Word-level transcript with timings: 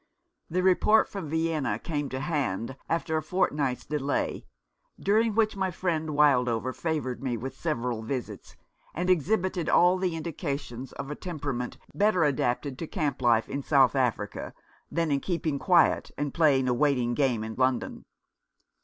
The 0.49 0.63
report 0.63 1.07
from 1.07 1.29
Vienna 1.29 1.77
came 1.77 2.09
to 2.09 2.19
hand 2.21 2.75
after 2.89 3.17
a 3.17 3.21
fortnight's 3.21 3.85
delay, 3.85 4.47
during 4.99 5.35
which 5.35 5.55
my 5.55 5.69
friend 5.69 6.15
Wildover 6.17 6.73
favoured 6.75 7.21
me 7.21 7.37
with 7.37 7.55
several 7.55 8.01
visits, 8.01 8.55
and 8.95 9.11
exhibited 9.11 9.69
all 9.69 9.99
the 9.99 10.15
indications 10.15 10.91
of 10.93 11.11
a 11.11 11.15
temperament 11.15 11.77
better 11.93 12.23
adapted 12.23 12.79
to 12.79 12.87
camp 12.87 13.21
life 13.21 13.47
in 13.47 13.61
South 13.61 13.95
Africa 13.95 14.55
than 14.89 15.09
to 15.09 15.19
keeping 15.19 15.59
quiet 15.59 16.09
and 16.17 16.33
playing 16.33 16.67
a 16.67 16.73
waiting 16.73 17.13
game 17.13 17.43
in 17.43 17.53
London. 17.53 18.03